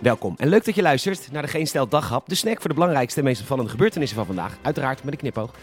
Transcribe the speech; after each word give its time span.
Welkom 0.00 0.34
en 0.38 0.48
leuk 0.48 0.64
dat 0.64 0.74
je 0.74 0.82
luistert 0.82 1.32
naar 1.32 1.42
de 1.42 1.48
Geen 1.48 1.66
Stel 1.66 1.88
Daghap, 1.88 2.28
de 2.28 2.34
snack 2.34 2.60
voor 2.60 2.68
de 2.68 2.74
belangrijkste 2.74 3.18
en 3.18 3.24
meest 3.24 3.40
opvallende 3.40 3.70
gebeurtenissen 3.70 4.16
van 4.16 4.26
vandaag. 4.26 4.58
Uiteraard 4.62 5.04
met 5.04 5.12
een 5.12 5.18
knipoog. 5.18 5.54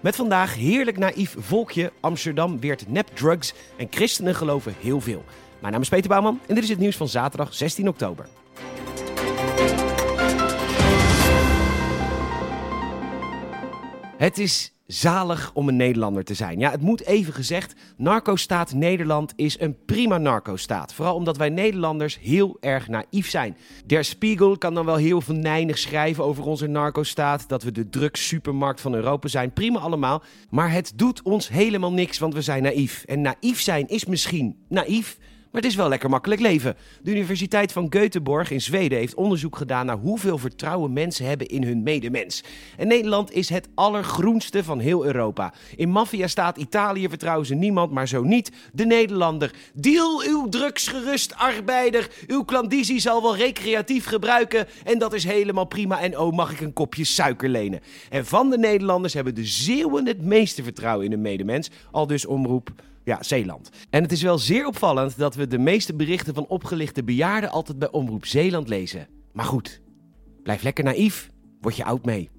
Met 0.00 0.16
vandaag 0.16 0.54
heerlijk 0.54 0.98
naïef 0.98 1.34
volkje, 1.38 1.92
Amsterdam 2.00 2.60
weert 2.60 2.88
nepdrugs 2.88 3.54
en 3.76 3.86
christenen 3.90 4.34
geloven 4.34 4.74
heel 4.80 5.00
veel. 5.00 5.24
Mijn 5.60 5.72
naam 5.72 5.82
is 5.82 5.88
Peter 5.88 6.08
Bouwman 6.08 6.40
en 6.46 6.54
dit 6.54 6.64
is 6.64 6.70
het 6.70 6.78
nieuws 6.78 6.96
van 6.96 7.08
zaterdag 7.08 7.54
16 7.54 7.88
oktober. 7.88 8.26
Het 14.16 14.38
is 14.38 14.72
zalig 14.92 15.50
om 15.54 15.68
een 15.68 15.76
Nederlander 15.76 16.24
te 16.24 16.34
zijn. 16.34 16.58
Ja, 16.58 16.70
het 16.70 16.80
moet 16.80 17.04
even 17.04 17.32
gezegd, 17.32 17.74
narco-staat 17.96 18.72
Nederland 18.74 19.32
is 19.36 19.60
een 19.60 19.76
prima 19.84 20.18
narco-staat. 20.18 20.94
Vooral 20.94 21.14
omdat 21.14 21.36
wij 21.36 21.48
Nederlanders 21.48 22.18
heel 22.20 22.56
erg 22.60 22.88
naïef 22.88 23.28
zijn. 23.28 23.56
Der 23.86 24.04
Spiegel 24.04 24.58
kan 24.58 24.74
dan 24.74 24.84
wel 24.84 24.96
heel 24.96 25.20
venijnig 25.20 25.78
schrijven 25.78 26.24
over 26.24 26.44
onze 26.44 26.66
narco-staat, 26.66 27.48
dat 27.48 27.62
we 27.62 27.72
de 27.72 27.88
drugssupermarkt 27.88 28.80
van 28.80 28.94
Europa 28.94 29.28
zijn. 29.28 29.52
Prima 29.52 29.78
allemaal, 29.78 30.22
maar 30.50 30.72
het 30.72 30.92
doet 30.96 31.22
ons 31.22 31.48
helemaal 31.48 31.92
niks, 31.92 32.18
want 32.18 32.34
we 32.34 32.42
zijn 32.42 32.62
naïef. 32.62 33.04
En 33.04 33.20
naïef 33.20 33.60
zijn 33.60 33.88
is 33.88 34.04
misschien 34.04 34.64
naïef, 34.68 35.18
maar 35.50 35.62
het 35.62 35.70
is 35.70 35.76
wel 35.76 35.88
lekker 35.88 36.10
makkelijk 36.10 36.40
leven. 36.40 36.76
De 37.02 37.10
Universiteit 37.10 37.72
van 37.72 37.94
Göteborg 37.96 38.50
in 38.50 38.60
Zweden 38.60 38.98
heeft 38.98 39.14
onderzoek 39.14 39.56
gedaan 39.56 39.86
naar 39.86 39.96
hoeveel 39.96 40.38
vertrouwen 40.38 40.92
mensen 40.92 41.26
hebben 41.26 41.46
in 41.46 41.64
hun 41.64 41.82
medemens. 41.82 42.44
En 42.76 42.88
Nederland 42.88 43.32
is 43.32 43.48
het 43.48 43.68
allergroenste 43.74 44.64
van 44.64 44.78
heel 44.78 45.06
Europa. 45.06 45.54
In 45.76 45.88
maffiastaat 45.88 46.56
Italië 46.56 47.08
vertrouwen 47.08 47.46
ze 47.46 47.54
niemand, 47.54 47.92
maar 47.92 48.08
zo 48.08 48.22
niet 48.22 48.50
de 48.72 48.86
Nederlander. 48.86 49.54
Deal 49.74 50.22
uw 50.26 50.48
drugsgerust 50.48 51.34
arbeider. 51.34 52.10
Uw 52.26 52.42
klandizie 52.42 53.00
zal 53.00 53.22
wel 53.22 53.36
recreatief 53.36 54.06
gebruiken 54.06 54.66
en 54.84 54.98
dat 54.98 55.12
is 55.12 55.24
helemaal 55.24 55.64
prima. 55.64 56.00
En 56.00 56.18
oh, 56.18 56.36
mag 56.36 56.52
ik 56.52 56.60
een 56.60 56.72
kopje 56.72 57.04
suiker 57.04 57.48
lenen? 57.48 57.80
En 58.10 58.26
van 58.26 58.50
de 58.50 58.58
Nederlanders 58.58 59.14
hebben 59.14 59.34
de 59.34 59.44
Zeeuwen 59.44 60.06
het 60.06 60.22
meeste 60.22 60.62
vertrouwen 60.62 61.04
in 61.04 61.10
hun 61.10 61.20
medemens. 61.20 61.70
Al 61.90 62.06
dus 62.06 62.26
omroep 62.26 62.72
ja, 63.04 63.22
Zeeland. 63.22 63.70
En 63.90 64.02
het 64.02 64.12
is 64.12 64.22
wel 64.22 64.38
zeer 64.38 64.66
opvallend 64.66 65.18
dat 65.18 65.34
we 65.34 65.46
de 65.46 65.58
meeste 65.58 65.94
berichten 65.94 66.34
van 66.34 66.46
opgelichte 66.46 67.04
bejaarden 67.04 67.50
altijd 67.50 67.78
bij 67.78 67.90
Omroep 67.90 68.26
Zeeland 68.26 68.68
lezen. 68.68 69.08
Maar 69.32 69.44
goed, 69.44 69.80
blijf 70.42 70.62
lekker 70.62 70.84
naïef, 70.84 71.30
word 71.60 71.76
je 71.76 71.84
oud 71.84 72.04
mee. 72.04 72.30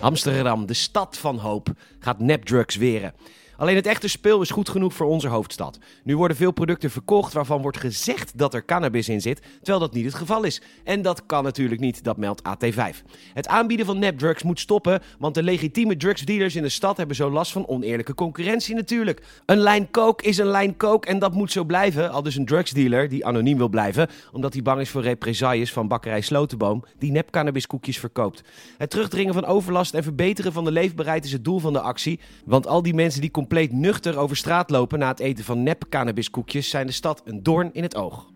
Amsterdam, 0.00 0.66
de 0.66 0.74
stad 0.74 1.16
van 1.16 1.38
hoop, 1.38 1.68
gaat 1.98 2.18
nepdrugs 2.18 2.76
weren. 2.76 3.14
Alleen 3.56 3.76
het 3.76 3.86
echte 3.86 4.08
speel 4.08 4.42
is 4.42 4.50
goed 4.50 4.68
genoeg 4.68 4.94
voor 4.94 5.06
onze 5.06 5.28
hoofdstad. 5.28 5.78
Nu 6.04 6.16
worden 6.16 6.36
veel 6.36 6.52
producten 6.52 6.90
verkocht 6.90 7.32
waarvan 7.32 7.62
wordt 7.62 7.78
gezegd 7.78 8.38
dat 8.38 8.54
er 8.54 8.64
cannabis 8.64 9.08
in 9.08 9.20
zit, 9.20 9.40
terwijl 9.56 9.78
dat 9.78 9.92
niet 9.92 10.04
het 10.04 10.14
geval 10.14 10.44
is. 10.44 10.62
En 10.84 11.02
dat 11.02 11.26
kan 11.26 11.44
natuurlijk 11.44 11.80
niet, 11.80 12.04
dat 12.04 12.16
meldt 12.16 12.42
AT5. 12.42 13.02
Het 13.32 13.48
aanbieden 13.48 13.86
van 13.86 13.98
nepdrugs 13.98 14.42
moet 14.42 14.60
stoppen, 14.60 15.02
want 15.18 15.34
de 15.34 15.42
legitieme 15.42 15.96
drugsdealers 15.96 16.56
in 16.56 16.62
de 16.62 16.68
stad 16.68 16.96
hebben 16.96 17.16
zo 17.16 17.30
last 17.30 17.52
van 17.52 17.66
oneerlijke 17.66 18.14
concurrentie 18.14 18.74
natuurlijk. 18.74 19.22
Een 19.46 19.58
lijn 19.58 19.90
coke 19.90 20.24
is 20.24 20.38
een 20.38 20.46
lijn 20.46 20.76
coke 20.76 21.08
en 21.08 21.18
dat 21.18 21.32
moet 21.32 21.52
zo 21.52 21.64
blijven, 21.64 22.10
al 22.10 22.22
dus 22.22 22.36
een 22.36 22.46
drugsdealer 22.46 23.08
die 23.08 23.26
anoniem 23.26 23.56
wil 23.56 23.68
blijven, 23.68 24.08
omdat 24.32 24.52
hij 24.52 24.62
bang 24.62 24.80
is 24.80 24.90
voor 24.90 25.02
represailles 25.02 25.72
van 25.72 25.88
bakkerij 25.88 26.20
Slotenboom, 26.20 26.84
die 26.98 27.12
nepcannabiskoekjes 27.12 27.98
verkoopt. 27.98 28.42
Het 28.78 28.90
terugdringen 28.90 29.34
van 29.34 29.44
overlast 29.44 29.94
en 29.94 30.02
verbeteren 30.02 30.52
van 30.52 30.64
de 30.64 30.72
leefbaarheid 30.72 31.24
is 31.24 31.32
het 31.32 31.44
doel 31.44 31.58
van 31.58 31.72
de 31.72 31.80
actie, 31.80 32.20
want 32.44 32.66
al 32.66 32.82
die 32.82 32.94
mensen 32.94 33.20
die 33.20 33.30
compleet 33.44 33.72
nuchter 33.72 34.18
over 34.18 34.36
straat 34.36 34.70
lopen 34.70 34.98
na 34.98 35.08
het 35.08 35.20
eten 35.20 35.44
van 35.44 35.62
nep 35.62 35.84
cannabiskoekjes 35.88 36.68
zijn 36.68 36.86
de 36.86 36.92
stad 36.92 37.22
een 37.24 37.42
doorn 37.42 37.70
in 37.72 37.82
het 37.82 37.96
oog. 37.96 38.26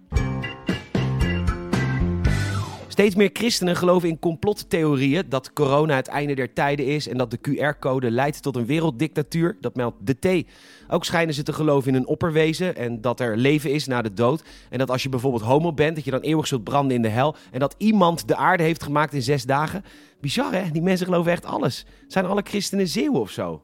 Steeds 2.88 3.14
meer 3.14 3.30
christenen 3.32 3.76
geloven 3.76 4.08
in 4.08 4.18
complottheorieën 4.18 5.24
dat 5.28 5.52
corona 5.52 5.96
het 5.96 6.06
einde 6.06 6.34
der 6.34 6.52
tijden 6.52 6.86
is 6.86 7.08
en 7.08 7.16
dat 7.16 7.30
de 7.30 7.38
QR-code 7.38 8.10
leidt 8.10 8.42
tot 8.42 8.56
een 8.56 8.66
werelddictatuur. 8.66 9.56
Dat 9.60 9.76
meldt 9.76 9.96
de 10.00 10.44
T. 10.44 10.48
Ook 10.88 11.04
schijnen 11.04 11.34
ze 11.34 11.42
te 11.42 11.52
geloven 11.52 11.90
in 11.90 11.96
een 11.96 12.06
opperwezen 12.06 12.76
en 12.76 13.00
dat 13.00 13.20
er 13.20 13.36
leven 13.36 13.72
is 13.72 13.86
na 13.86 14.02
de 14.02 14.12
dood. 14.12 14.42
En 14.70 14.78
dat 14.78 14.90
als 14.90 15.02
je 15.02 15.08
bijvoorbeeld 15.08 15.42
homo 15.42 15.72
bent, 15.72 15.94
dat 15.94 16.04
je 16.04 16.10
dan 16.10 16.20
eeuwig 16.20 16.46
zult 16.46 16.64
branden 16.64 16.96
in 16.96 17.02
de 17.02 17.08
hel. 17.08 17.36
En 17.50 17.60
dat 17.60 17.74
iemand 17.78 18.28
de 18.28 18.36
aarde 18.36 18.62
heeft 18.62 18.82
gemaakt 18.82 19.12
in 19.12 19.22
zes 19.22 19.44
dagen. 19.44 19.84
Bizar 20.20 20.52
hè? 20.52 20.70
Die 20.70 20.82
mensen 20.82 21.06
geloven 21.06 21.32
echt 21.32 21.44
alles. 21.44 21.86
Zijn 22.08 22.26
alle 22.26 22.42
christenen 22.44 22.88
zeeuwen 22.88 23.20
of 23.20 23.30
zo? 23.30 23.62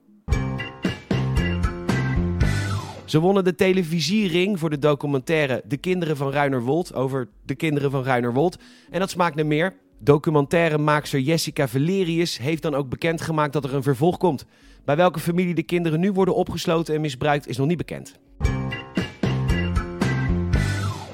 Ze 3.04 3.20
wonnen 3.20 3.44
de 3.44 3.54
televisiering 3.54 4.58
voor 4.58 4.70
de 4.70 4.78
documentaire 4.78 5.62
De 5.66 5.76
Kinderen 5.76 6.16
van 6.16 6.30
Ruinerwold 6.30 6.94
over 6.94 7.28
de 7.42 7.54
kinderen 7.54 7.90
van 7.90 8.02
Ruinerwold. 8.02 8.58
En 8.90 9.00
dat 9.00 9.10
smaakt 9.10 9.34
naar 9.34 9.46
meer. 9.46 9.74
Documentairemaakster 9.98 11.20
Jessica 11.20 11.68
Valerius 11.68 12.38
heeft 12.38 12.62
dan 12.62 12.74
ook 12.74 12.88
bekendgemaakt 12.88 13.52
dat 13.52 13.64
er 13.64 13.74
een 13.74 13.82
vervolg 13.82 14.16
komt. 14.16 14.44
Bij 14.84 14.96
welke 14.96 15.20
familie 15.20 15.54
de 15.54 15.62
kinderen 15.62 16.00
nu 16.00 16.12
worden 16.12 16.34
opgesloten 16.34 16.94
en 16.94 17.00
misbruikt 17.00 17.48
is 17.48 17.56
nog 17.56 17.66
niet 17.66 17.76
bekend. 17.76 18.18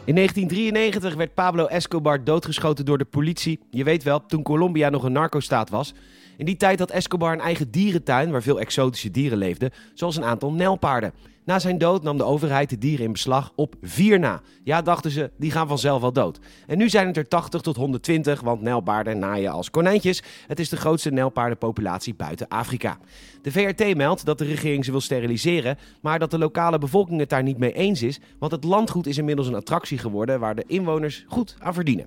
In 0.05 0.15
1993 0.17 1.15
werd 1.15 1.35
Pablo 1.35 1.67
Escobar 1.67 2.25
doodgeschoten 2.25 2.85
door 2.85 2.99
de 2.99 3.05
politie. 3.05 3.61
Je 3.71 3.85
weet 3.85 4.03
wel, 4.03 4.27
toen 4.27 4.43
Colombia 4.43 4.89
nog 4.89 5.03
een 5.03 5.13
narcostaat 5.13 5.71
was. 5.71 5.95
In 6.37 6.47
die 6.47 6.57
tijd 6.57 6.79
had 6.79 6.91
Escobar 6.91 7.33
een 7.33 7.41
eigen 7.41 7.71
dierentuin 7.71 8.31
waar 8.31 8.43
veel 8.43 8.61
exotische 8.61 9.11
dieren 9.11 9.39
leefden, 9.39 9.71
zoals 9.95 10.17
een 10.17 10.25
aantal 10.25 10.53
nijlpaarden. 10.53 11.13
Na 11.51 11.59
zijn 11.59 11.79
dood 11.79 12.03
nam 12.03 12.17
de 12.17 12.25
overheid 12.25 12.71
de 12.71 12.79
dieren 12.79 13.05
in 13.05 13.13
beslag 13.13 13.53
op 13.55 13.75
vier 13.83 14.19
na. 14.19 14.41
Ja, 14.65 14.83
dachten 14.83 15.11
ze, 15.11 15.31
die 15.37 15.51
gaan 15.51 15.69
vanzelf 15.69 16.01
wel 16.01 16.13
dood. 16.13 16.39
En 16.67 16.79
nu 16.79 16.89
zijn 16.89 17.07
het 17.07 17.17
er 17.17 17.29
80 17.29 17.61
tot 17.61 17.77
120, 17.77 18.41
want 18.41 18.61
nijlpaarden 18.63 19.19
naaien 19.19 19.53
als 19.53 19.71
konijntjes. 19.71 20.23
Het 20.47 20.61
is 20.61 20.69
de 20.69 20.77
grootste 20.77 21.11
nijlpaardenpopulatie 21.11 22.15
buiten 22.15 22.49
Afrika. 22.49 22.99
De 23.43 23.53
VRT 23.53 23.97
meldt 23.97 24.25
dat 24.25 24.39
de 24.39 24.45
regering 24.45 24.85
ze 24.85 24.91
wil 24.91 25.01
steriliseren, 25.01 25.79
maar 26.01 26.19
dat 26.19 26.31
de 26.31 26.39
lokale 26.39 26.79
bevolking 26.79 27.21
het 27.21 27.29
daar 27.29 27.43
niet 27.43 27.59
mee 27.59 27.73
eens 27.73 28.03
is, 28.03 28.21
want 28.39 28.53
het 28.53 28.65
landgoed 28.65 29.07
is 29.07 29.19
inmiddels 29.19 29.49
een 29.49 29.55
attractie 29.55 29.99
geworden 29.99 30.41
waar 30.41 30.55
de 30.55 30.65
inwoners 30.67 31.25
goed 31.29 31.57
aan 31.59 31.75
verdienen. 31.75 32.07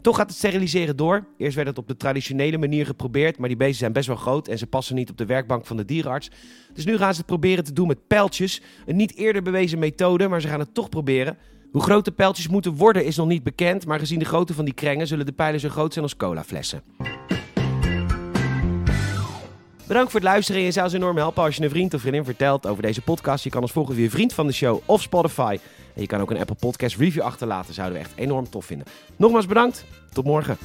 Toch 0.00 0.16
gaat 0.16 0.28
het 0.28 0.36
steriliseren 0.36 0.96
door. 0.96 1.26
Eerst 1.38 1.54
werd 1.54 1.68
het 1.68 1.78
op 1.78 1.88
de 1.88 1.96
traditionele 1.96 2.58
manier 2.58 2.86
geprobeerd, 2.86 3.38
maar 3.38 3.48
die 3.48 3.56
beesten 3.56 3.78
zijn 3.78 3.92
best 3.92 4.06
wel 4.06 4.16
groot 4.16 4.48
en 4.48 4.58
ze 4.58 4.66
passen 4.66 4.94
niet 4.94 5.10
op 5.10 5.18
de 5.18 5.26
werkbank 5.26 5.66
van 5.66 5.76
de 5.76 5.84
dierenarts. 5.84 6.30
Dus 6.74 6.84
nu 6.84 6.96
gaan 6.96 7.12
ze 7.12 7.18
het 7.18 7.26
proberen 7.26 7.64
te 7.64 7.72
doen 7.72 7.86
met 7.86 8.06
pijltjes. 8.06 8.62
Een 8.86 8.96
niet 8.96 9.16
eerder 9.16 9.42
bewezen 9.42 9.78
methode, 9.78 10.28
maar 10.28 10.40
ze 10.40 10.48
gaan 10.48 10.60
het 10.60 10.74
toch 10.74 10.88
proberen. 10.88 11.36
Hoe 11.72 11.82
groot 11.82 12.04
de 12.04 12.10
pijltjes 12.10 12.48
moeten 12.48 12.76
worden 12.76 13.04
is 13.04 13.16
nog 13.16 13.26
niet 13.26 13.42
bekend, 13.42 13.86
maar 13.86 13.98
gezien 13.98 14.18
de 14.18 14.24
grootte 14.24 14.54
van 14.54 14.64
die 14.64 14.74
krengen 14.74 15.06
zullen 15.06 15.26
de 15.26 15.32
pijlen 15.32 15.60
zo 15.60 15.68
groot 15.68 15.92
zijn 15.92 16.04
als 16.04 16.16
colaflessen. 16.16 16.82
Bedankt 19.86 20.10
voor 20.10 20.20
het 20.20 20.28
luisteren. 20.28 20.62
Je 20.62 20.70
zou 20.70 20.84
ons 20.84 20.94
enorm 20.94 21.16
helpen 21.16 21.42
als 21.42 21.56
je 21.56 21.62
een 21.62 21.70
vriend 21.70 21.94
of 21.94 22.00
vriendin 22.00 22.24
vertelt 22.24 22.66
over 22.66 22.82
deze 22.82 23.00
podcast. 23.00 23.44
Je 23.44 23.50
kan 23.50 23.62
ons 23.62 23.72
volgen 23.72 23.94
via 23.94 24.08
Vriend 24.08 24.32
van 24.32 24.46
de 24.46 24.52
Show 24.52 24.80
of 24.84 25.02
Spotify. 25.02 25.58
En 25.94 26.00
je 26.00 26.06
kan 26.06 26.20
ook 26.20 26.30
een 26.30 26.38
Apple 26.38 26.56
Podcast 26.56 26.96
review 26.96 27.22
achterlaten. 27.22 27.74
Zouden 27.74 27.98
we 27.98 28.04
echt 28.04 28.12
enorm 28.16 28.50
tof 28.50 28.64
vinden. 28.64 28.86
Nogmaals 29.16 29.46
bedankt. 29.46 29.84
Tot 30.12 30.24
morgen. 30.24 30.58